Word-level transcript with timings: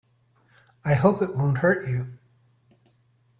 I 0.83 0.95
hope 0.95 1.21
it 1.21 1.35
won't 1.35 1.59
hurt 1.59 1.87
you. 1.87 2.17